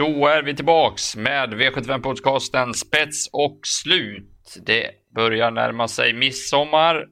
[0.00, 4.56] Då är vi tillbaks med V75-podcasten Spets och slut.
[4.66, 7.06] Det börjar närma sig midsommar,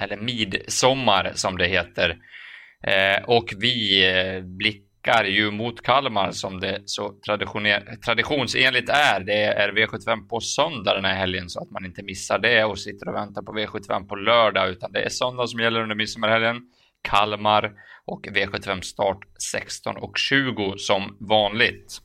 [0.00, 2.16] eller midsommar som det heter.
[2.86, 7.12] Eh, och vi eh, blickar ju mot Kalmar som det så
[8.06, 9.20] traditionsenligt är.
[9.20, 12.78] Det är V75 på söndag den här helgen så att man inte missar det och
[12.78, 16.56] sitter och väntar på V75 på lördag utan det är söndag som gäller under midsommarhelgen.
[17.02, 17.72] Kalmar
[18.04, 19.18] och V75 start
[19.52, 22.00] 16 och 20 som vanligt.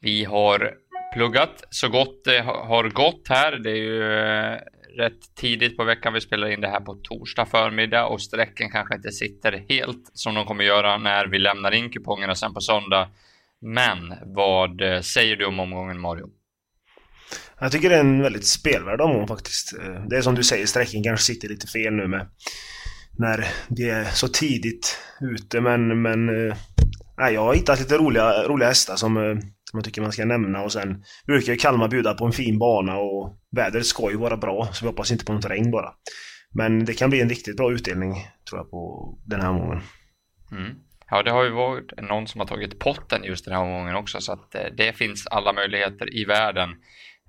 [0.00, 0.74] Vi har
[1.14, 3.52] pluggat så gott det har gått här.
[3.52, 4.58] Det är ju eh,
[4.96, 6.12] rätt tidigt på veckan.
[6.12, 10.34] Vi spelar in det här på torsdag förmiddag och strecken kanske inte sitter helt som
[10.34, 13.08] de kommer göra när vi lämnar in kupongerna sen på söndag.
[13.60, 16.26] Men vad eh, säger du om omgången Mario?
[17.60, 19.78] Jag tycker det är en väldigt spelvärd omgång faktiskt.
[19.78, 22.28] Eh, det är som du säger, strecken kanske sitter lite fel nu med
[23.18, 26.26] när det är så tidigt ute men, men
[27.18, 30.62] nej, jag har hittat lite roliga, roliga hästar som som jag tycker man ska nämna
[30.62, 34.36] och sen brukar ju Kalmar bjuda på en fin bana och vädret ska ju vara
[34.36, 35.92] bra så vi hoppas inte på något regn bara.
[36.54, 38.14] Men det kan bli en riktigt bra utdelning
[38.48, 39.80] tror jag på den här omgången.
[40.52, 40.74] Mm.
[41.10, 44.20] Ja, det har ju varit någon som har tagit potten just den här omgången också
[44.20, 46.70] så att eh, det finns alla möjligheter i världen.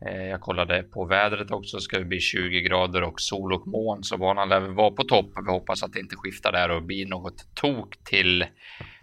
[0.05, 4.03] Eh, jag kollade på vädret också, ska det bli 20 grader och sol och moln
[4.03, 5.31] så banan lär vara på topp.
[5.45, 8.45] Vi hoppas att det inte skiftar där och blir något tok till,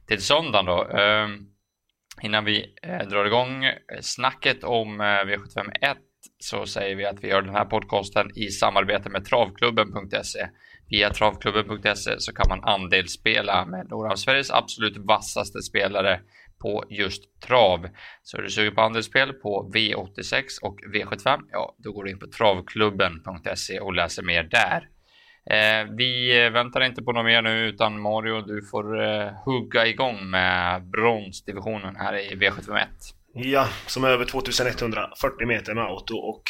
[0.06, 0.84] till söndagen då.
[0.84, 1.55] Ehm,
[2.22, 5.96] Innan vi eh, drar igång eh, snacket om eh, V751
[6.38, 10.48] så säger vi att vi gör den här podcasten i samarbete med travklubben.se.
[10.88, 16.20] Via travklubben.se så kan man andelsspela med några av Sveriges absolut vassaste spelare
[16.58, 17.88] på just trav.
[18.22, 22.18] Så är du sugen på andelsspel på V86 och V75, ja då går du in
[22.18, 24.88] på travklubben.se och läser mer där.
[25.50, 30.30] Eh, vi väntar inte på något mer nu utan Mario, du får eh, hugga igång
[30.30, 32.86] med bronsdivisionen här i V751.
[33.34, 36.42] Ja, som är över 2140 meter med auto och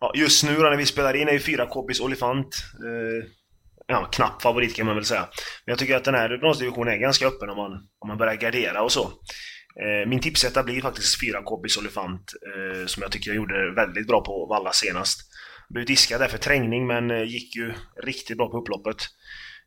[0.00, 3.28] ja, just nu när vi spelar in är ju 4 Kobis Olifant eh,
[3.86, 5.28] ja, knapp favorit kan man väl säga.
[5.64, 8.34] Men jag tycker att den här bronsdivisionen är ganska öppen om man, om man börjar
[8.34, 9.02] gardera och så.
[9.82, 14.06] Eh, min tipsetta blir faktiskt 4 KBs Olifant eh, som jag tycker jag gjorde väldigt
[14.06, 15.20] bra på Valla senast.
[15.68, 18.96] Blev diskad där för trängning men eh, gick ju riktigt bra på upploppet.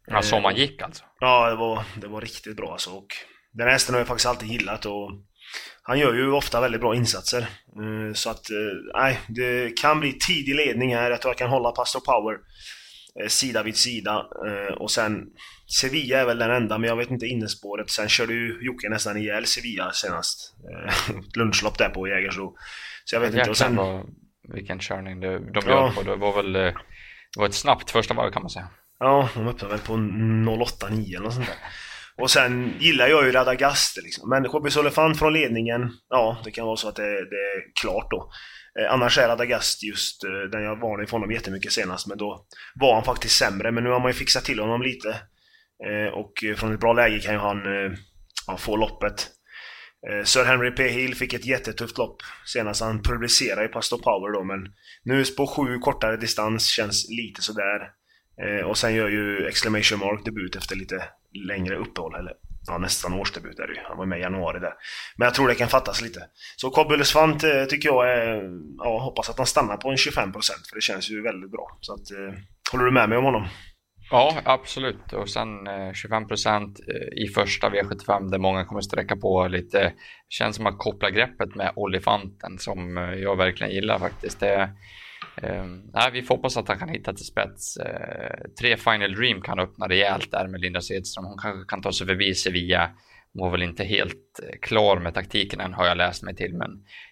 [0.07, 1.03] Ja, som man gick alltså?
[1.19, 2.89] Ja, det var, det var riktigt bra alltså.
[2.89, 3.07] Och
[3.53, 5.11] den här hästen har jag faktiskt alltid gillat och
[5.81, 7.41] han gör ju ofta väldigt bra insatser.
[7.41, 11.11] Eh, så att, eh, nej, det kan bli tidig ledning här.
[11.11, 12.37] Jag tror jag kan hålla Pastor Power
[13.27, 14.25] sida vid sida.
[14.79, 15.25] Och sen
[15.79, 17.89] Sevilla är väl den enda, men jag vet inte innespåret.
[17.89, 20.55] Sen körde ju Jocke nästan ihjäl Sevilla senast.
[21.35, 22.55] Lunchlopp där på Jägersro.
[23.05, 23.49] Så jag vet inte.
[23.49, 23.77] Och sen,
[24.53, 25.93] vilken körning de, de ja.
[25.95, 26.03] på.
[26.03, 26.53] Det var väl
[27.33, 28.67] det var ett snabbt första varv kan man säga.
[28.99, 31.55] Ja, de öppnade väl på 08.9 eller sånt där.
[32.17, 34.29] Och sen gillar jag ju Radagast liksom.
[34.29, 38.11] Men Kobis Olefant från ledningen, ja det kan vara så att det, det är klart
[38.11, 38.31] då.
[38.79, 42.45] Eh, annars är Radagast just eh, den jag varnade för honom jättemycket senast, men då
[42.75, 43.71] var han faktiskt sämre.
[43.71, 45.09] Men nu har man ju fixat till honom lite.
[45.87, 47.91] Eh, och från ett bra läge kan ju han eh,
[48.47, 49.27] ja, få loppet.
[50.07, 50.87] Eh, Sir Henry P.
[50.87, 54.73] Hill fick ett jättetufft lopp senast han publicerade i Pastor Power då, men
[55.03, 57.91] nu på sju kortare distans känns lite sådär.
[58.41, 61.03] Eh, och sen gör ju Exclamation Mark debut efter lite
[61.47, 62.33] längre uppehåll, eller
[62.67, 63.79] ja, nästan årsdebut är det ju.
[63.83, 64.73] Han var med i januari där.
[65.17, 66.21] Men jag tror det kan fattas lite.
[66.55, 68.41] Så Cobbulus eh, tycker jag är...
[68.77, 70.31] Ja, hoppas att han stannar på en 25%
[70.69, 71.77] för det känns ju väldigt bra.
[71.81, 72.07] Så att,
[72.71, 73.47] håller du med mig om honom?
[74.11, 75.13] Ja, absolut.
[75.13, 79.93] Och sen eh, 25 procent eh, i första V75 där många kommer sträcka på lite.
[80.29, 84.39] Känns som att koppla greppet med Olifanten som eh, jag verkligen gillar faktiskt.
[84.39, 84.69] Det,
[85.41, 87.77] eh, nej, vi får hoppas att han kan hitta till spets.
[87.77, 91.25] Eh, tre Final Dream kan öppna rejält där med Linda Sedström.
[91.25, 92.91] Hon kanske kan ta sig förbi Sevilla.
[93.33, 96.53] Hon var väl inte helt eh, klar med taktiken än har jag läst mig till,
[96.53, 96.69] men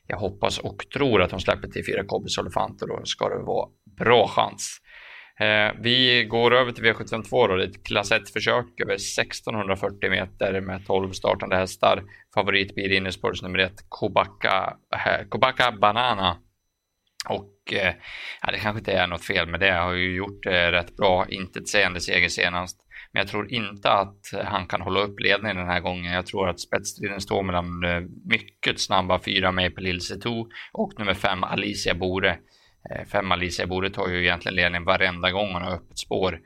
[0.07, 3.43] jag hoppas och tror att hon släpper till fyra Kobbis Olifant och då ska det
[3.43, 4.81] vara bra chans.
[5.39, 10.61] Eh, vi går över till V752 då, det är ett klass 1-försök över 1640 meter
[10.61, 12.03] med 12 startande hästar.
[12.33, 16.37] Favorit blir innerspårs nummer 1, Kobaka, eh, Kobaka Banana.
[17.29, 17.93] Och eh,
[18.41, 21.25] ja, det kanske inte är något fel med det, har ju gjort eh, rätt bra,
[21.29, 22.77] intetsägande seger senast.
[23.11, 26.13] Men jag tror inte att han kan hålla upp ledningen den här gången.
[26.13, 31.13] Jag tror att spetsstriden står mellan eh, mycket snabba fyra Maple Hills 2 och nummer
[31.13, 32.39] 5 Alicia Bore.
[32.91, 36.39] Eh, Fem Alicia-bordet tar ju egentligen ledningen varenda gång hon har öppet spår.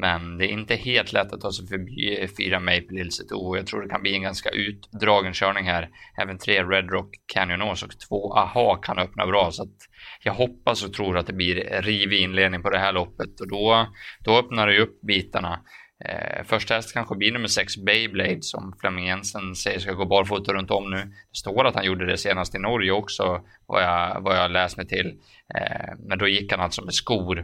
[0.00, 3.58] Men det är inte helt lätt att ta sig förbi eh, fyra Maple Hills och
[3.58, 5.88] jag tror det kan bli en ganska utdragen körning här.
[6.22, 7.78] Även tre Red Rock Canyon och
[8.08, 9.76] två AHA kan öppna bra så att
[10.22, 13.86] jag hoppas och tror att det blir rivig inledning på det här loppet och då,
[14.24, 15.60] då öppnar det ju upp bitarna.
[16.04, 20.52] Eh, första häst kanske blir nummer 6 Beyblade som Flemming Jensen säger ska gå barfota
[20.52, 20.96] runt om nu.
[20.96, 24.76] Det står att han gjorde det senast i Norge också vad jag, vad jag läst
[24.76, 25.20] mig till.
[25.54, 27.38] Eh, men då gick han alltså med skor.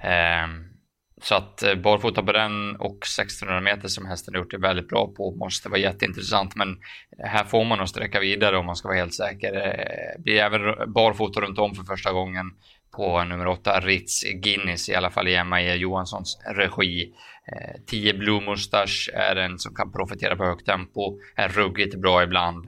[0.00, 0.46] Eh,
[1.22, 5.12] så att eh, barfota på den och 1600 meter som hästen gjort det väldigt bra
[5.16, 6.56] på måste vara jätteintressant.
[6.56, 6.78] Men
[7.18, 9.54] här får man nog sträcka vidare om man ska vara helt säker.
[9.56, 12.46] Eh, det blir även barfota runt om för första gången
[12.96, 17.12] på nummer 8 Ritz Guinness, i alla fall i Emma Johanssons regi.
[17.86, 22.22] 10 eh, Blue Mustache är en som kan profitera på högt tempo, är ruggigt bra
[22.22, 22.66] ibland.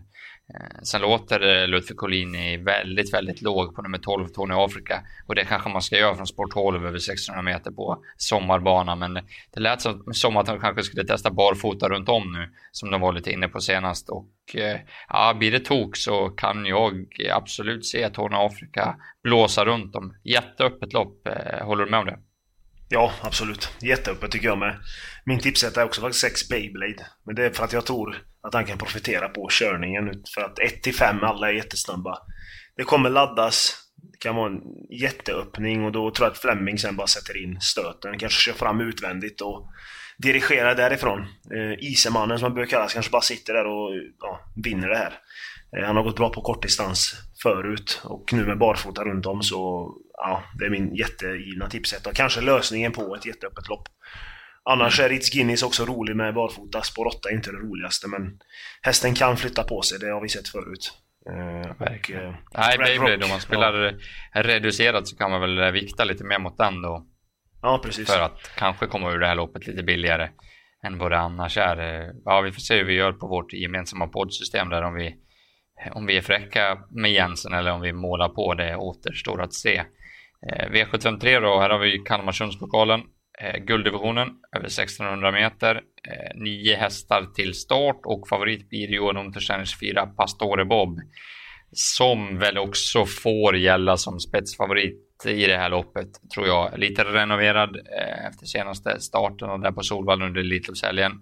[0.56, 5.02] Eh, sen låter eh, Ludvig Collini väldigt, väldigt låg på nummer 12, Tony Afrika.
[5.26, 8.96] Och det kanske man ska göra från sport 12 över 1600 meter på sommarbana.
[8.96, 9.14] Men
[9.54, 9.80] det lät
[10.12, 13.48] som att de kanske skulle testa barfota runt om nu, som de var lite inne
[13.48, 14.08] på senast.
[14.08, 19.92] Och eh, ja, blir det tok så kan jag absolut se Tony Afrika blåsa runt
[19.92, 20.14] dem.
[20.24, 21.28] Jätteöppet lopp,
[21.62, 22.18] håller du med om det?
[22.88, 23.68] Ja, absolut.
[23.82, 24.76] Jätteöppet tycker jag med.
[25.24, 27.06] Min tipsetta är också faktiskt 6 Beyblade.
[27.26, 30.22] Men det är för att jag tror att han kan profitera på körningen.
[30.34, 32.18] För att 1-5 alla är jättesnabba.
[32.76, 33.82] Det kommer laddas.
[34.12, 34.60] Det kan vara en
[34.90, 38.18] jätteöppning och då tror jag att Fleming sen bara sätter in stöten.
[38.18, 39.68] Kanske kör fram utvändigt och
[40.18, 41.20] dirigerar därifrån.
[41.54, 43.90] Eh, Isemannen som han brukar kallas kanske bara sitter där och
[44.20, 45.18] ja, vinner det här.
[45.76, 49.92] Eh, han har gått bra på kortdistans förut och nu med barfota runt om så
[50.16, 53.88] ja, det är min jättegivna tipset och kanske lösningen på ett jätteöppet lopp.
[54.64, 56.82] Annars är Ritz Guinness också rolig med barfota.
[56.82, 58.38] Spår 8 är inte det roligaste men
[58.82, 60.92] hästen kan flytta på sig, det har vi sett förut.
[61.30, 63.98] Uh, och, uh, Nej, Beyblade, om man spelar
[64.34, 64.42] ja.
[64.42, 67.06] reducerat så kan man väl vikta lite mer mot den då.
[67.62, 68.10] Ja, precis.
[68.10, 70.28] För att kanske komma ur det här loppet lite billigare
[70.86, 72.10] än vad det annars är.
[72.24, 75.14] Ja, vi får se hur vi gör på vårt gemensamma poddsystem där om vi,
[75.92, 79.84] om vi är fräcka med Jensen eller om vi målar på det återstår att se.
[80.52, 83.00] Eh, V753 då, här har vi Kalmarsundspokalen,
[83.40, 89.80] eh, gulddivisionen över 1600 meter, eh, nio hästar till start och favorit blir Johan Untersteiners
[89.80, 91.00] fyra Pastore Bob
[91.72, 96.78] som väl också får gälla som spetsfavorit i det här loppet, tror jag.
[96.78, 101.12] Lite renoverad eh, efter senaste starten och där på Solvalla under Elitloppshelgen.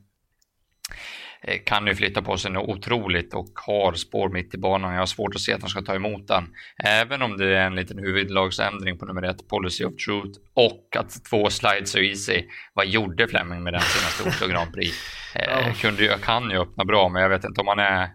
[1.47, 4.93] Eh, kan ju flytta på sig något otroligt och har spår mitt i banan.
[4.93, 6.45] Jag har svårt att se att de ska ta emot den.
[6.85, 11.25] Även om det är en liten huvudlagsändring på nummer ett, Policy of Truth, och att
[11.31, 12.43] två slides så easy.
[12.75, 14.97] Vad gjorde Fleming med den senaste Oslo Grand Prix?
[15.35, 18.09] Eh, kunde, jag kan ju öppna bra, men jag vet inte om han är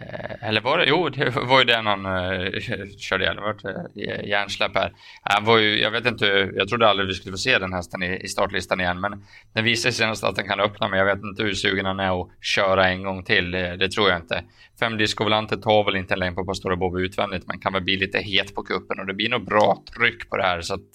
[0.00, 0.84] Eh, eller var det?
[0.88, 3.38] Jo, det var ju den han uh, eh, körde ihjäl.
[3.38, 4.92] Uh, hjärnsläpp här.
[5.22, 8.02] Han var ju, jag vet inte, jag trodde aldrig vi skulle få se den hästen
[8.02, 9.24] i, i startlistan igen, men
[9.54, 12.00] den visar sig senast att den kan öppna, men jag vet inte hur sugen han
[12.00, 13.50] är att köra en gång till.
[13.50, 14.44] Det, det tror jag inte.
[14.80, 17.96] Fem Discovolante tar väl inte en längd på Pastora Bob utvändigt, men kan väl bli
[17.96, 20.60] lite het på kuppen och det blir nog bra tryck på det här.
[20.60, 20.90] Så att,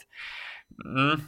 [0.85, 1.21] mm,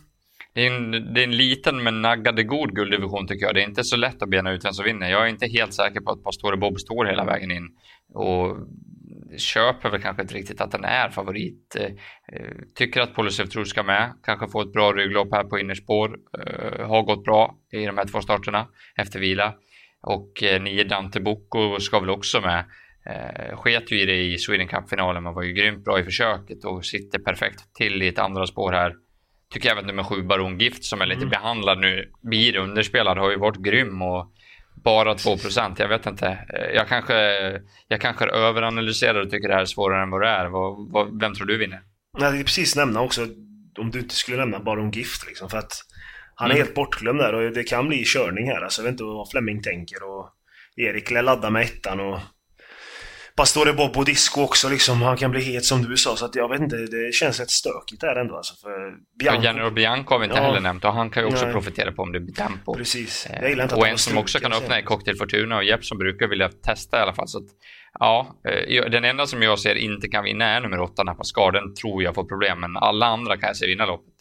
[0.54, 3.56] det är, en, det är en liten men naggade god gulddivision tycker jag.
[3.56, 5.10] Det är inte så lätt att bena ut vem som vinner.
[5.10, 7.70] Jag är inte helt säker på att Pastore Bob står hela vägen in.
[8.14, 8.58] Och
[9.38, 11.76] köper väl kanske inte riktigt att den är favorit.
[11.80, 11.86] Eh,
[12.34, 14.14] eh, tycker att Polisev tror ska med.
[14.24, 16.18] Kanske få ett bra rygglopp här på innerspår.
[16.40, 19.54] Eh, har gått bra i de här två starterna efter vila.
[20.02, 22.66] Och nio Dante Bocco ska väl också med.
[23.54, 26.86] Sket ju i det i Sweden Cup-finalen men var ju grymt bra i försöket och
[26.86, 28.94] sitter perfekt till i ett andra spår här
[29.54, 31.30] tycker även nummer sju Baron Gift som är lite mm.
[31.30, 34.33] behandlad nu, blir underspelad, har ju varit grym och
[34.83, 36.28] bara 2% Jag vet inte.
[36.28, 37.16] Eh, jag kanske,
[37.88, 40.45] jag kanske överanalyserar och tycker det här är svårare än vad det är.
[40.45, 41.81] Vad, vad, vem tror du vinner?
[42.18, 43.28] Jag tänkte precis nämna också,
[43.80, 45.74] om du inte skulle nämna Baron Gift liksom, för att
[46.36, 46.66] han är mm.
[46.66, 48.62] helt bortglömd där och det kan bli körning här.
[48.62, 50.30] Alltså, jag vet inte vad Flemming tänker och
[50.76, 52.19] Erik lär ladda med ettan och
[53.35, 55.02] Pastore Bob på disco också liksom.
[55.02, 56.16] Han kan bli het som du sa.
[56.16, 58.54] Så att jag vet inte, det känns rätt stökigt där ändå alltså.
[58.61, 59.37] För Bianco...
[59.37, 60.44] Och General Bianco har vi inte ja.
[60.44, 61.54] heller nämnt och han kan ju också Nej.
[61.54, 62.73] profitera på om det blir tempo.
[62.73, 63.28] Precis.
[63.42, 65.85] Jag gillar inte att Och en som också kan öppna är Cocktail Fortuna och Jepp
[65.85, 67.28] som brukar vilja testa i alla fall.
[67.28, 67.47] Så att,
[67.99, 71.52] ja, eh, den enda som jag ser inte kan vinna är nummer åtta, Napascar.
[71.52, 74.13] Den tror jag får problem, men alla andra kan jag se vinna loppet.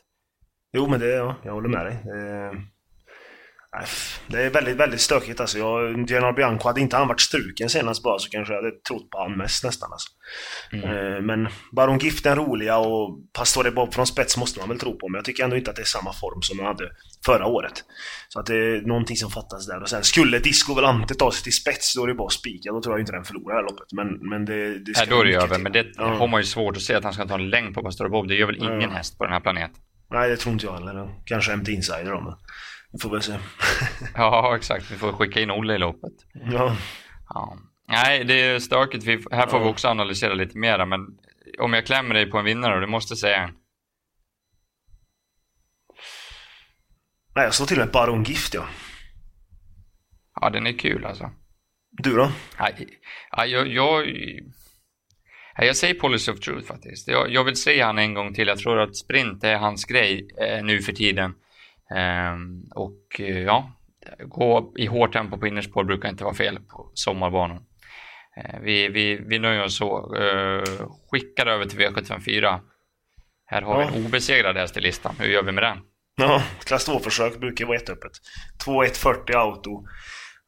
[0.76, 1.94] Jo, men det, ja, jag håller med dig.
[1.94, 2.71] Eh...
[4.26, 5.58] Det är väldigt, väldigt stökigt alltså.
[5.58, 9.10] Jag, General Bianco, hade inte han varit struken senast bara så kanske jag hade trott
[9.10, 10.08] på han mest nästan alltså.
[10.72, 10.84] Mm.
[10.84, 14.98] Eh, men Baron Gift är roliga och Pastore Bob från spets måste man väl tro
[14.98, 15.08] på.
[15.08, 16.90] Men jag tycker ändå inte att det är samma form som han hade
[17.26, 17.84] förra året.
[18.28, 19.82] Så att det är någonting som fattas där.
[19.82, 22.72] Och sen skulle Disco Volante ta sig till spets, då är det bara spika.
[22.72, 23.92] Då tror jag inte den förlorar det här loppet.
[23.92, 25.58] Men, men det, det ska Nej, då är det över.
[25.58, 26.14] Men det ja.
[26.14, 28.28] har man ju svårt att se att han ska ta en längd på Pastore Bob.
[28.28, 28.90] Det gör väl ingen ja.
[28.90, 29.76] häst på den här planeten?
[30.10, 31.08] Nej, det tror inte jag heller.
[31.24, 32.34] Kanske MT Insider då, men...
[32.92, 33.38] Vi får väl se.
[34.14, 34.90] ja, exakt.
[34.90, 36.12] Vi får skicka in Olle i loppet.
[36.32, 36.76] Ja.
[37.28, 37.58] ja.
[37.88, 39.04] Nej, det är stökigt.
[39.04, 39.64] Vi, här får ja.
[39.64, 41.00] vi också analysera lite mera, men
[41.58, 43.50] om jag klämmer dig på en vinnare, du måste säga en.
[47.34, 48.66] Nej, jag står till med Baron Gift ja.
[50.40, 51.30] Ja, den är kul alltså.
[51.90, 52.32] Du då?
[52.58, 54.06] Ja, jag, jag,
[55.56, 57.08] jag säger Policy of Truth faktiskt.
[57.08, 58.48] Jag, jag vill se han en gång till.
[58.48, 61.34] Jag tror att sprint är hans grej eh, nu för tiden.
[61.96, 63.72] Ehm, och eh, ja,
[64.18, 67.62] gå i hårt tempo på innerspår brukar inte vara fel på sommarbanan.
[68.36, 70.16] Eh, vi, vi, vi nöjer oss så.
[70.16, 70.62] Eh,
[71.10, 72.60] skickar över till V754.
[73.46, 73.88] Här har ja.
[73.92, 75.14] vi en obesegrad häst i listan.
[75.18, 75.78] Hur gör vi med den?
[76.16, 78.12] Ja, klass 2-försök brukar vara jätteöppet.
[78.66, 79.84] 2-1-40 auto.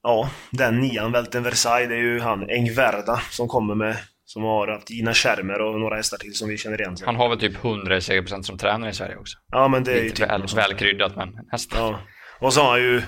[0.03, 3.97] Ja, den nian, Välten Versailles, det är ju han Engverda som kommer med
[4.35, 6.97] som har haft Gina Schermer och några hästar till som vi känner igen.
[7.05, 9.39] Han har väl typ 100 segerprocent som tränare i Sverige också.
[9.53, 11.79] Ja, men det är Lite ju typ väl, väl kryddat, men hästar.
[11.79, 12.01] Ja.
[12.41, 13.03] Och så har han ju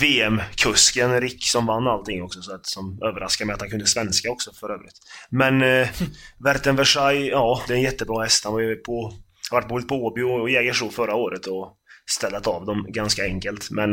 [0.00, 4.30] VM-kusken Rick som vann allting också, så att, som överraskar mig att han kunde svenska
[4.30, 4.94] också för övrigt.
[5.30, 5.88] Men eh,
[6.44, 8.44] Verten Versailles, ja, det är en jättebra häst.
[8.44, 9.12] Han var ju på,
[9.50, 11.76] har varit både på Åby och Jägersro förra året och
[12.10, 13.70] ställt av dem ganska enkelt.
[13.70, 13.90] Men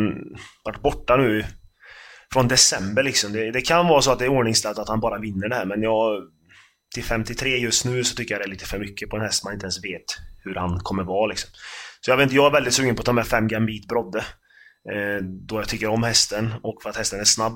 [0.64, 1.46] varit borta nu
[2.34, 3.34] från december liksom.
[3.34, 5.66] Det, det kan vara så att det är ordningställt att han bara vinner det här,
[5.66, 6.24] men jag...
[6.94, 9.44] Till 53 just nu så tycker jag det är lite för mycket på en häst
[9.44, 10.06] man inte ens vet
[10.44, 11.50] hur han kommer vara liksom.
[12.02, 14.20] Så jag vet inte, jag är väldigt sugen på att ta med 5 Gambit Brodde.
[14.92, 17.56] Eh, då jag tycker om hästen och för att hästen är snabb.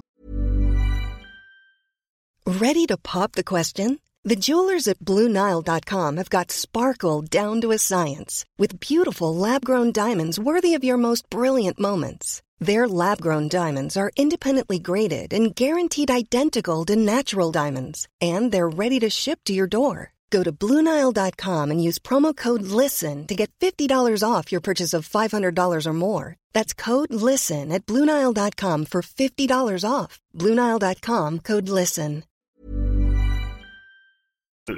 [2.45, 3.99] Ready to pop the question?
[4.29, 10.39] The jewelers at BlueNile.com have got sparkle down to a science with beautiful lab-grown diamonds
[10.39, 12.41] worthy of your most brilliant moments.
[12.59, 18.69] Their lab grown diamonds are independently graded and guaranteed identical to natural diamonds, and they're
[18.69, 20.13] ready to ship to your door.
[20.31, 25.07] Go to Bluenile.com and use promo code LISTEN to get $50 off your purchase of
[25.07, 26.35] $500 or more.
[26.53, 30.19] That's code LISTEN at Bluenile.com for $50 off.
[30.33, 32.23] Bluenile.com code LISTEN.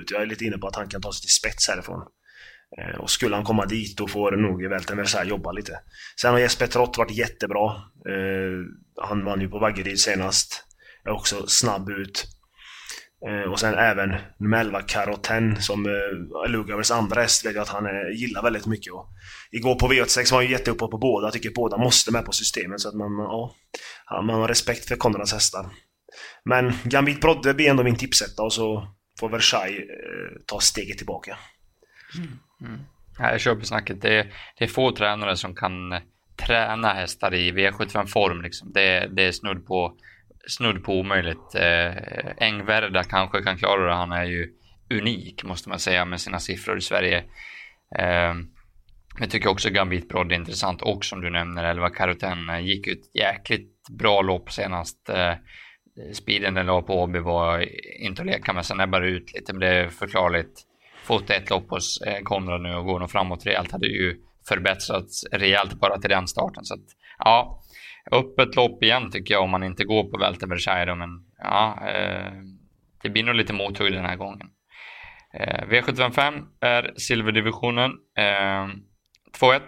[0.10, 2.06] Jag är lite inne på att han kan ta sig till spets härifrån.
[2.78, 5.80] Eh, och skulle han komma dit då får nog Välten Versailles jobba lite.
[6.22, 7.72] Sen har Jesper Trott varit jättebra.
[8.10, 8.60] Eh,
[9.02, 10.64] han vann ju på Vaggeryd senast.
[11.06, 12.26] Är också snabb ut.
[13.28, 15.88] Eh, och sen även nummer 11 Karoten som
[16.48, 18.94] Lugavers andra häst vet jag att han gillar väldigt mycket.
[18.94, 19.08] Och
[19.52, 21.28] igår på V86 var han ju jätteuppåt på båda.
[21.28, 23.56] Jag tycker båda måste med på systemet så att man, ja,
[24.22, 25.66] man har respekt för Konrads hästar.
[26.46, 28.88] Men Gambit Brodde blir ändå min tipsetta och så
[29.20, 29.84] får Versailles
[30.46, 31.38] ta steget tillbaka.
[32.18, 32.40] Mm.
[32.62, 32.80] Mm.
[33.20, 34.02] Jag köper snacket.
[34.02, 36.00] Det är, det är få tränare som kan eh,
[36.46, 38.42] träna hästar i V75-form.
[38.42, 38.72] Liksom.
[38.74, 39.98] Det, det är snudd på,
[40.48, 41.56] snudd på omöjligt.
[41.56, 41.92] Eh,
[42.38, 43.96] Engverda kanske kan klara det.
[43.96, 44.54] Han är ju
[44.90, 47.24] unik, måste man säga, med sina siffror i Sverige.
[48.00, 48.34] Eh,
[49.20, 52.88] jag tycker också Gambit Brodd är intressant och som du nämner, Elva Karoten eh, gick
[52.88, 55.10] ut jäkligt bra lopp senast.
[55.10, 55.34] Eh,
[56.14, 57.66] speeden den la på Åby var
[58.00, 60.67] inte att leka med, sen ebbade ut lite, men det är förklarligt
[61.08, 63.72] fått ett lopp hos eh, Konrad nu och går nog framåt rejält.
[63.72, 64.16] Hade ju
[64.48, 66.66] förbättrats rejält bara till den starten.
[66.66, 66.86] Så att,
[67.18, 67.62] ja,
[68.12, 72.32] öppet lopp igen tycker jag om man inte går på Välte Men ja, eh,
[73.02, 74.48] det blir nog lite mothugg den här gången.
[75.34, 77.92] Eh, V755 är silverdivisionen.
[78.18, 78.68] Eh,
[79.40, 79.62] 2-1,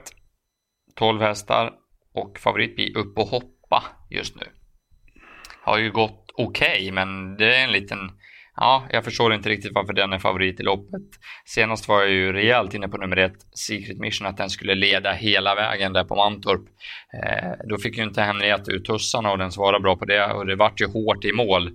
[0.96, 1.72] 12 hästar
[2.14, 4.46] och favorit blir upp och hoppa just nu.
[5.62, 8.00] Har ju gått okej, okay, men det är en liten
[8.62, 11.02] Ja, jag förstår inte riktigt varför den är favorit i loppet.
[11.46, 15.12] Senast var jag ju rejält inne på nummer ett, Secret Mission, att den skulle leda
[15.12, 16.62] hela vägen där på Mantorp.
[17.14, 20.46] Eh, då fick ju inte Henriette ut tussarna och den svarade bra på det och
[20.46, 21.68] det vart ju hårt i mål.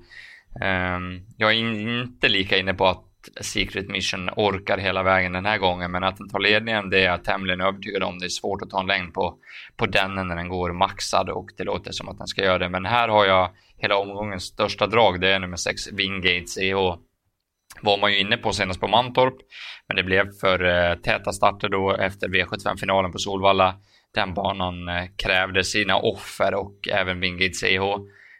[0.62, 0.99] Eh,
[1.37, 3.05] jag är inte lika inne på att
[3.40, 7.04] Secret Mission orkar hela vägen den här gången, men att den tar ledningen det är
[7.04, 8.19] jag tämligen övertygad om.
[8.19, 9.38] Det är svårt att ta en längd på,
[9.76, 12.69] på den när den går maxad och det låter som att den ska göra det.
[12.69, 15.21] Men här har jag hela omgångens största drag.
[15.21, 17.00] Det är nummer 6 Wingate CH.
[17.81, 19.35] Var man ju inne på senast på Mantorp,
[19.88, 23.75] men det blev för eh, täta starter då efter V75-finalen på Solvalla.
[24.14, 27.83] Den banan eh, krävde sina offer och även Wingate CH.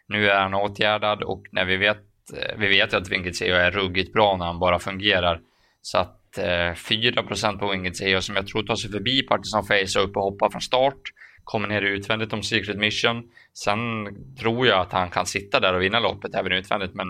[0.07, 1.97] Nu är han åtgärdad och när vi vet,
[2.33, 5.41] Eh, vi vet ju att Wingate CH är ruggigt bra när han bara fungerar.
[5.81, 9.99] Så att eh, 4% på Wingate CH som jag tror tar sig förbi Partisan Face
[9.99, 11.01] och upp och hoppar från start
[11.45, 13.23] kommer ner utvändigt om Secret Mission.
[13.53, 13.79] Sen
[14.39, 17.07] tror jag att han kan sitta där och vinna loppet även utvändigt, men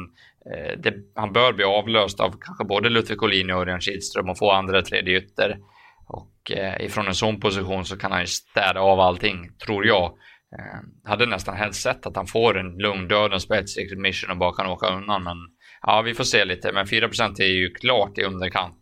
[0.51, 4.38] eh, det, han bör bli avlöst av kanske både Ludvig Collini och Örjan Kihlström och
[4.38, 5.57] få andra tredje ytter.
[6.07, 10.13] Och eh, ifrån en sån position så kan han ju städa av allting, tror jag.
[10.60, 14.38] Eh, hade nästan helst sett att han får en lugn dödens på ett Mission och
[14.38, 15.38] bara kan åka undan, men
[15.82, 16.72] ja, vi får se lite.
[16.72, 18.82] Men 4% är ju klart i underkant.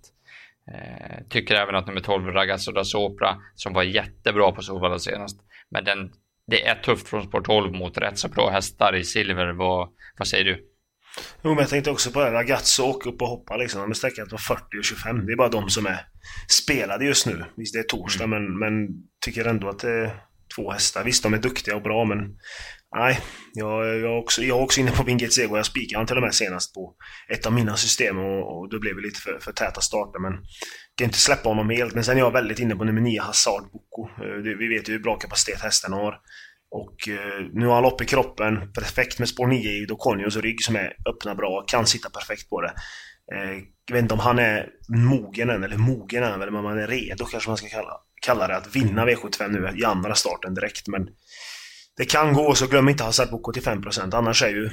[0.73, 5.39] Eh, tycker även att nummer 12, Ragazzo da Sopra, som var jättebra på Solvalla senast.
[5.71, 6.11] Men den,
[6.47, 9.53] det är tufft från sport 12 mot rätt så bra hästar i silver.
[9.53, 10.69] Vad, vad säger du?
[11.43, 12.31] Jo, men jag tänkte också på det.
[12.31, 13.81] Ragazzo åker upp och hoppar liksom.
[13.81, 15.25] De är sträckat på 40 och 25.
[15.25, 15.99] Det är bara de som är
[16.47, 17.45] spelade just nu.
[17.55, 18.43] Visst, det är torsdag, mm.
[18.43, 18.87] men, men
[19.25, 20.11] tycker ändå att det
[20.55, 21.03] två hästar.
[21.03, 22.17] Visst, de är duktiga och bra men
[22.95, 23.19] nej,
[23.53, 25.55] jag, jag, är också, jag är också inne på Winget Sego.
[25.55, 26.95] Jag spikade han till och med senast på
[27.29, 30.33] ett av mina system och, och då blev det lite för, för täta starter men
[30.97, 31.93] kan inte släppa honom helt.
[31.93, 34.23] Men sen är jag väldigt inne på nummer 9, Hazard Boko.
[34.23, 36.19] Eh, vi vet ju hur bra kapacitet hästen har.
[36.71, 40.63] Och eh, nu har han lopp i kroppen, perfekt med spår 9 i Doconios rygg
[40.63, 42.73] som är öppna bra, kan sitta perfekt på det.
[43.35, 46.79] Eh, jag vet inte om han är mogen än, eller mogen än, eller om han
[46.79, 50.53] är redo kanske man ska kalla, kalla det, att vinna V75 nu i andra starten
[50.53, 50.87] direkt.
[50.87, 51.07] Men
[51.97, 54.15] det kan gå, så glöm inte Hazard till 5%.
[54.15, 54.69] Annars är ju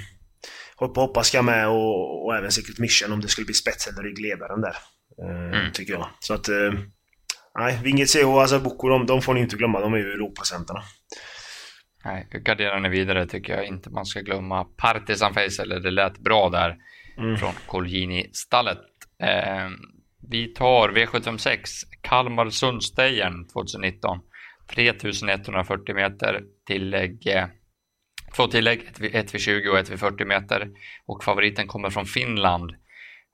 [0.76, 4.02] Hoppa Hoppa ska med och, och även Secret Mission om det skulle bli spets eller
[4.02, 4.76] ryggledaren där.
[5.22, 5.72] Eh, mm.
[5.72, 6.08] Tycker jag.
[6.20, 6.48] Så att...
[6.48, 6.72] Eh,
[7.58, 9.80] nej, Vinget CO och Hazard Boko, de, de får ni inte glömma.
[9.80, 10.82] De är ju lågprocentarna.
[12.04, 16.18] Nej, garderar ni vidare tycker jag inte man ska glömma Partisan Face, eller det lät
[16.18, 16.76] bra där
[17.18, 17.36] mm.
[17.36, 18.78] från Colgjini-stallet.
[19.22, 19.68] Eh,
[20.28, 21.58] vi tar V756,
[22.00, 24.18] Kalmar Sundstejern 2019.
[24.74, 27.44] 3140 meter, tillägg, eh,
[28.36, 28.80] två tillägg,
[29.12, 30.68] ett vid 20 och ett vid 40 meter.
[31.06, 32.70] Och favoriten kommer från Finland.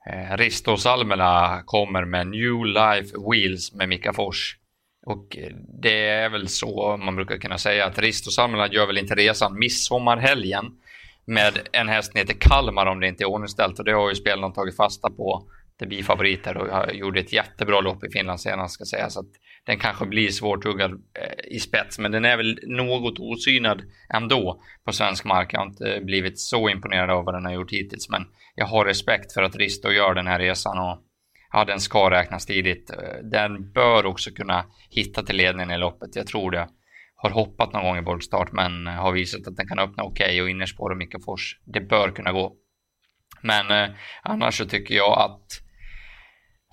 [0.09, 4.57] Eh, Risto Salmela kommer med New Life Wheels med Mika Fors.
[5.05, 8.97] Och eh, det är väl så man brukar kunna säga att Risto Salmela gör väl
[8.97, 10.65] inte resan midsommarhelgen
[11.25, 14.15] med en häst ner till Kalmar om det inte är ordningställt och det har ju
[14.15, 15.49] spelarna tagit fasta på.
[15.79, 19.13] Det blir favoriter och gjorde ett jättebra lopp i Finland senast ska sägas.
[19.13, 19.31] Så att
[19.65, 23.81] den kanske blir svårtuggad eh, i spets men den är väl något osynad
[24.13, 25.53] ändå på svensk mark.
[25.53, 28.85] Jag har inte blivit så imponerad av vad den har gjort hittills men jag har
[28.85, 31.03] respekt för att Risto gör den här resan och
[31.51, 32.89] ja, den ska räknas tidigt.
[32.89, 36.15] Eh, den bör också kunna hitta till ledningen i loppet.
[36.15, 36.67] Jag tror det.
[37.15, 40.25] Har hoppat någon gång i bollstart men eh, har visat att den kan öppna okej
[40.25, 41.59] okay och innerspår och Mika Fors.
[41.65, 42.55] Det bör kunna gå.
[43.41, 45.66] Men eh, annars så tycker jag att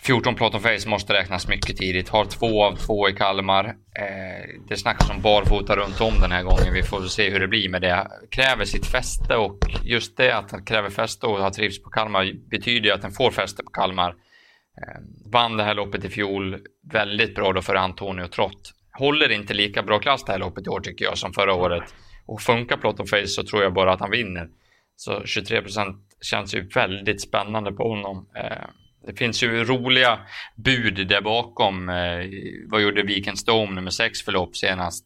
[0.07, 2.09] 14 Platon Face måste räknas mycket tidigt.
[2.09, 3.65] Har två av två i Kalmar.
[3.65, 6.75] Eh, det snackas om barfota runt om den här gången.
[6.75, 8.09] Vi får se hur det blir med det.
[8.31, 12.33] Kräver sitt fäste och just det att han kräver fäste och har trivs på Kalmar
[12.51, 14.11] betyder ju att den får fäste på Kalmar.
[14.11, 15.01] Eh,
[15.33, 16.59] vann det här loppet i fjol.
[16.93, 18.73] Väldigt bra då för Antonio Trott.
[18.99, 21.95] Håller inte lika bra klass det här loppet i år tycker jag som förra året.
[22.27, 24.49] Och funkar Platon Face så tror jag bara att han vinner.
[24.97, 28.29] Så 23% känns ju väldigt spännande på honom.
[28.37, 28.69] Eh,
[29.07, 30.19] det finns ju roliga
[30.57, 31.89] bud där bakom.
[31.89, 32.27] Eh,
[32.71, 35.05] vad gjorde Viken Storm nummer 6 för lopp senast?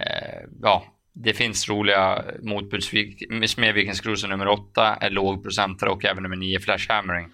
[0.00, 2.84] Eh, ja, det finns roliga motbud.
[3.48, 7.28] Smedvikens Cruiser nummer 8 är lågprocentare och även nummer 9 Flash Hammering.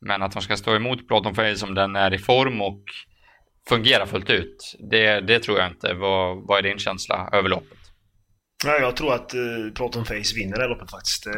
[0.00, 2.82] Men att de ska stå emot Platon Face som den är i form och
[3.68, 5.94] fungerar fullt ut, det, det tror jag inte.
[5.94, 7.78] Vad, vad är din känsla över loppet?
[8.64, 11.26] Ja, jag tror att eh, uh, Proton Face vinner det här loppet faktiskt.
[11.26, 11.32] Uh,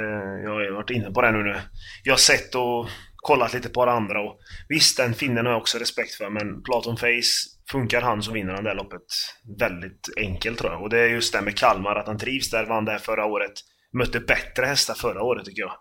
[0.45, 1.61] jag har varit inne på det nu.
[2.03, 2.89] Jag har sett och
[3.25, 6.97] kollat lite på andra och visst, den finnen har jag också respekt för, men Platon
[6.97, 7.33] Face,
[7.71, 9.07] funkar han så vinner han det här loppet
[9.59, 10.83] väldigt enkelt tror jag.
[10.83, 13.53] Och det är just det med Kalmar, att han trivs där, vann där förra året.
[13.93, 15.73] Mötte bättre hästar förra året tycker jag.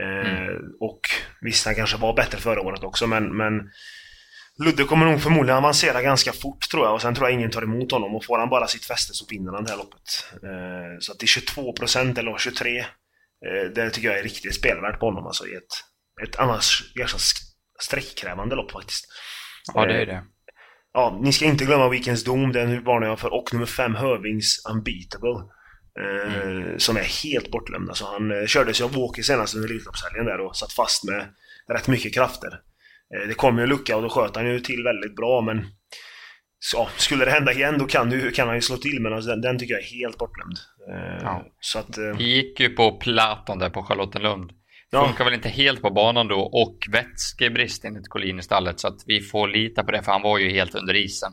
[0.00, 0.62] Uh, mm.
[0.80, 1.00] Och
[1.40, 3.52] visst, han kanske var bättre förra året också, men, men
[4.64, 7.62] Ludde kommer nog förmodligen avancera ganska fort tror jag och sen tror jag ingen tar
[7.62, 10.08] emot honom och får han bara sitt fäste så vinner han det här loppet.
[10.32, 12.84] Eh, så att det är 22% eller 23% eh,
[13.74, 15.72] det tycker jag är riktigt spelvärt på honom alltså i ett,
[16.22, 17.18] ett annars ganska
[17.80, 19.04] sträckkrävande lopp faktiskt.
[19.74, 20.24] Ja, det är det.
[20.92, 24.66] Ja, ni ska inte glömma Weekends Dom, den varnar jag för, och nummer 5 Hövings
[24.70, 25.56] Unbeatable.
[26.00, 26.78] Eh, mm.
[26.78, 27.88] Som är helt bortglömd.
[27.88, 31.26] Alltså han kördes ju av Walker senast under Elitloppshelgen där och satt fast med
[31.68, 32.60] rätt mycket krafter.
[33.14, 35.66] Eh, det kom ju en lucka och då sköt han ju till väldigt bra men
[36.58, 39.30] så, skulle det hända igen då kan, du, kan han ju slå till men alltså,
[39.30, 40.58] den, den tycker jag är helt bortglömd.
[40.90, 41.44] Eh, ja.
[41.60, 42.16] Så att, eh...
[42.16, 44.52] Det gick ju på Platon där på Charlottenlund.
[44.90, 45.06] Ja.
[45.06, 49.02] Funkar väl inte helt på banan då och vätskebrist enligt Collin i stallet så att
[49.06, 51.32] vi får lita på det för han var ju helt under isen.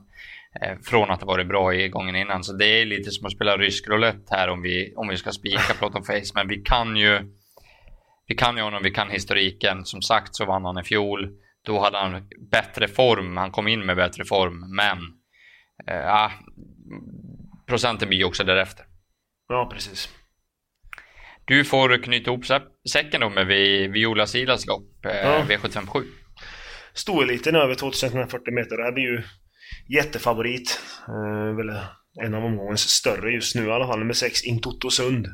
[0.61, 2.43] Eh, från att det varit bra i gången innan.
[2.43, 5.31] Så det är lite som att spela rysk roulette här om vi, om vi ska
[5.31, 6.31] spika Platon Face.
[6.35, 7.19] Men vi kan ju
[8.27, 9.85] vi kan ju honom, vi kan historiken.
[9.85, 11.29] Som sagt så vann han i fjol.
[11.65, 14.97] Då hade han bättre form, han kom in med bättre form, men
[15.87, 16.31] eh,
[17.67, 18.85] procenten blir också därefter.
[19.47, 20.09] Ja, precis.
[21.45, 22.45] Du får knyta ihop
[22.93, 23.47] säcken då med
[23.91, 25.45] Viola Silas lopp, eh, ja.
[25.49, 26.03] V757.
[26.93, 29.23] Stoeliten över 2140 meter, det här blir ju
[29.89, 30.79] jättefavorit.
[31.07, 31.79] Eh, väl
[32.25, 35.27] en av omgångens större just nu i alla fall, nummer 6 Intoto Sund.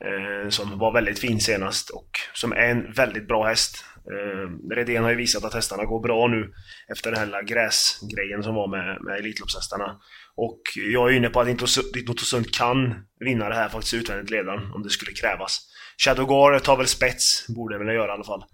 [0.00, 3.84] Eh, som var väldigt fin senast och som är en väldigt bra häst.
[3.96, 6.52] Eh, Redén har ju visat att hästarna går bra nu
[6.88, 10.00] efter den här lilla gräsgrejen som var med, med Elitloppshästarna.
[10.36, 10.60] Och
[10.92, 14.90] jag är inne på att Intosund kan vinna det här faktiskt utvändigt ledaren om det
[14.90, 15.60] skulle krävas.
[16.04, 18.44] Shadowgar tar väl spets, borde väl göra i alla fall.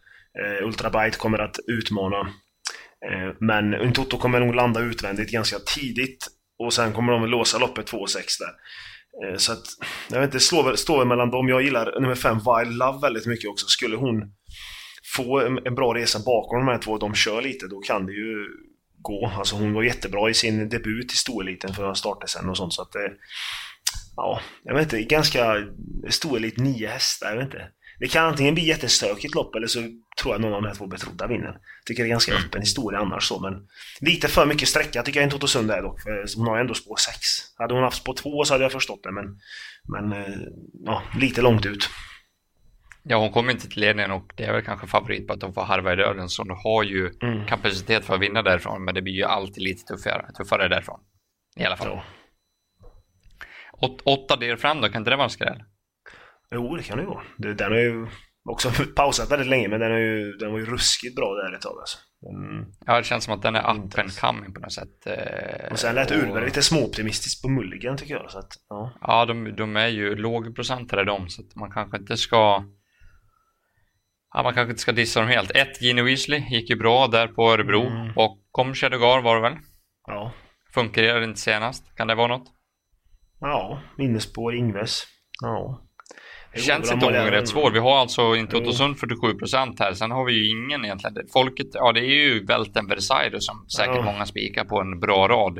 [0.40, 2.20] Eh, Ultrabyte kommer att utmana.
[3.10, 6.26] Eh, men Untoto kommer nog landa utvändigt ganska tidigt.
[6.58, 8.54] Och sen kommer de låsa loppet 2,6 där.
[9.30, 9.64] Eh, så att,
[10.10, 11.48] jag vet inte, det står, står väl mellan dem.
[11.48, 13.66] Jag gillar nummer 5, Wild Love, väldigt mycket också.
[13.66, 14.32] Skulle hon
[15.16, 18.12] få en, en bra resa bakom de här två, de kör lite, då kan det
[18.12, 18.46] ju
[19.02, 19.32] gå.
[19.38, 22.74] Alltså hon var jättebra i sin debut i storeliten för att starta sen och sånt
[22.74, 23.12] så att det...
[24.16, 25.56] Ja, jag vet inte, ganska...
[26.08, 27.68] Storelit nio hästar, jag vet inte.
[28.00, 29.80] Det kan antingen bli jättestökigt lopp eller så
[30.22, 31.56] tror jag någon av de här två betrodda vinner.
[31.86, 32.44] Tycker det är ganska mm.
[32.44, 33.52] öppen historia annars så men...
[34.00, 36.00] Lite för mycket sträcka tycker jag en Toto Sund är dock.
[36.36, 37.16] Hon har ändå spår 6.
[37.56, 39.24] Hade hon haft spår 2 så hade jag förstått det men...
[39.88, 40.12] Men...
[40.12, 40.38] Eh,
[40.84, 41.90] ja, lite långt ut.
[43.02, 45.52] Ja, hon kommer inte till ledningen och det är väl kanske favorit på att de
[45.52, 46.28] får harva i döden.
[46.28, 47.46] Så de har ju mm.
[47.46, 51.00] kapacitet för att vinna därifrån, men det blir ju alltid lite tuffare, tuffare därifrån.
[51.56, 51.88] I alla fall.
[51.88, 52.04] Ja.
[53.72, 55.62] Åt, åtta der fram då, kan inte det vara en skräll?
[56.54, 57.54] Jo, det kan det ju vara.
[57.54, 58.06] Den har ju
[58.50, 61.60] också pausat väldigt länge, men den, är ju, den var ju ruskigt bra där ett
[61.60, 61.98] tag alltså.
[62.20, 62.66] Den...
[62.86, 65.06] Ja, det känns som att den är up and coming på något sätt.
[65.06, 68.30] Eh, och sen lät Ulver lite småoptimistisk på Mulligan tycker jag.
[68.30, 72.16] Så att, ja, ja de, de är ju lågprocentare de, så att man kanske inte
[72.16, 72.64] ska
[74.34, 75.50] Ja, man kanske inte ska dissa dem helt.
[75.50, 77.86] Ett, Gino Weasley gick ju bra där på Örebro.
[77.86, 78.12] Mm.
[78.16, 79.58] Och kom Chedegar var det väl?
[80.06, 80.32] Ja.
[80.74, 81.96] Funkar det inte senast?
[81.96, 82.48] Kan det vara något?
[83.40, 85.04] Ja, minnesspår Ingves.
[85.42, 85.86] Ja.
[86.52, 87.70] Det känns inte omgången rätt svår.
[87.70, 89.92] Vi har alltså inte Ottosund 47% här.
[89.92, 91.16] Sen har vi ju ingen egentligen.
[91.32, 94.02] Folket, ja det är ju Welten Versailles som säkert ja.
[94.02, 95.58] många spikar på en bra rad.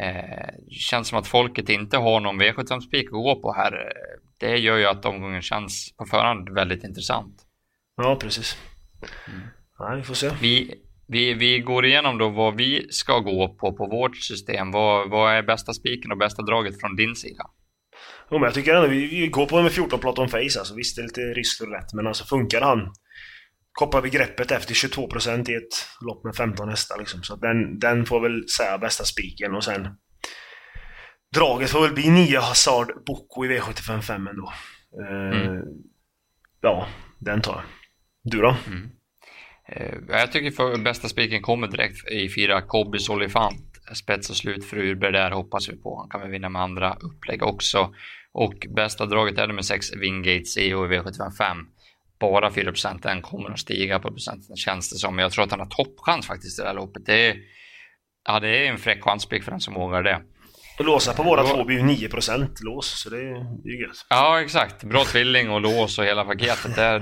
[0.00, 3.92] Eh, känns som att folket inte har någon V75-spik att gå på här.
[4.40, 7.43] Det gör ju att omgången känns på förhand väldigt intressant.
[7.96, 8.56] Ja, precis.
[9.28, 9.40] Mm.
[9.78, 10.30] Ja, vi får se.
[10.40, 10.74] Vi,
[11.08, 14.70] vi, vi går igenom då vad vi ska gå på på vårt system.
[14.70, 17.44] Vad, vad är bästa spiken och bästa draget från din sida?
[18.30, 20.58] Jo, men jag tycker ändå vi, vi går på med 14 Platon Face.
[20.58, 22.92] Alltså, visst, det är lite risk för rätt, men alltså funkar han
[23.74, 27.22] kopplar vi greppet efter 22% i ett lopp med 15 hästar liksom.
[27.22, 29.88] Så den, den får väl säga bästa spiken och sen
[31.34, 34.52] Draget får väl bli 9 Hazard Boko i V755 ändå.
[35.00, 35.62] Uh, mm.
[36.60, 36.86] Ja,
[37.18, 37.62] den tar jag.
[38.24, 38.56] Du då?
[38.66, 38.90] Mm.
[39.68, 43.70] Eh, jag tycker för bästa spiken kommer direkt i fyra Kobbys Olifant.
[43.94, 45.98] Spets och slut för Urberg där hoppas vi på.
[45.98, 47.94] Han kan väl vinna med andra upplägg också.
[48.32, 51.64] Och bästa draget är nummer 6 Wingate CEO i V755.
[52.20, 55.18] Bara 4 den kommer att stiga på procenten känns det som.
[55.18, 57.06] Jag tror att han har toppchans faktiskt i det här loppet.
[57.06, 57.36] Det är,
[58.24, 60.22] ja, det är en fräck chanspik för den som vågar det.
[60.78, 63.20] Och låsa på våra två blir ju 9% lås, så det är
[63.64, 64.06] ju gött.
[64.08, 64.84] Ja, exakt.
[64.84, 66.76] Bra tvilling och lås och hela paketet.
[66.76, 66.98] Det är,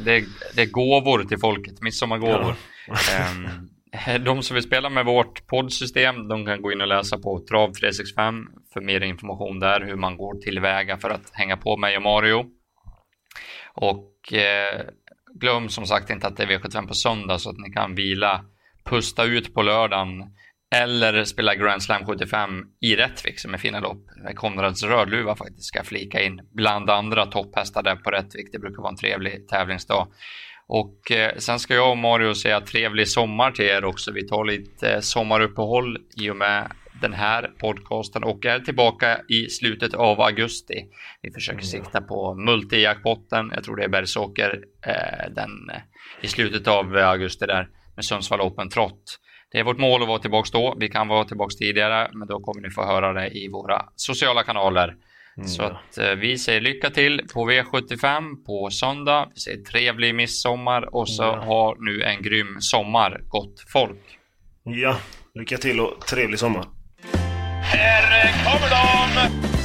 [0.00, 2.54] det det är, gåvor till folket, midsommargåvor.
[2.86, 2.94] Ja.
[3.30, 3.68] um,
[4.24, 7.72] de som vill spela med vårt poddsystem, de kan gå in och läsa på Trav
[7.72, 12.02] 365 för mer information där, hur man går tillväga för att hänga på mig och
[12.02, 12.46] Mario.
[13.74, 14.80] Och eh,
[15.40, 18.44] glöm som sagt inte att det är V75 på söndag så att ni kan vila,
[18.84, 20.24] pusta ut på lördagen
[20.74, 24.06] eller spela Grand Slam 75 i Rättvik som är fina lopp.
[24.34, 26.40] Konrads Rödluva faktiskt ska flika in.
[26.54, 28.48] Bland andra topphästar där på Rättvik.
[28.52, 30.08] Det brukar vara en trevlig tävlingsdag.
[30.68, 34.12] Och eh, sen ska jag och Mario säga trevlig sommar till er också.
[34.12, 39.50] Vi tar lite eh, sommaruppehåll i och med den här podcasten och är tillbaka i
[39.50, 40.74] slutet av augusti.
[41.22, 41.66] Vi försöker mm.
[41.66, 43.52] sikta på multijackpotten.
[43.54, 45.50] Jag tror det är Bergsåker eh, den,
[46.20, 49.18] i slutet av augusti där med Sundsvall Open Trot.
[49.52, 50.76] Det är vårt mål att vara tillbaka då.
[50.80, 54.42] Vi kan vara tillbaka tidigare, men då kommer ni få höra det i våra sociala
[54.42, 54.94] kanaler.
[55.36, 55.48] Mm.
[55.48, 59.28] Så att eh, vi säger lycka till på V75 på söndag.
[59.34, 61.44] Vi säger trevlig midsommar och så ja.
[61.44, 64.18] har nu en grym sommar, gott folk.
[64.62, 64.96] Ja,
[65.34, 66.64] lycka till och trevlig sommar.
[67.62, 69.55] Här kommer de!